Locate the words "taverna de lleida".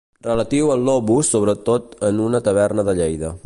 2.51-3.33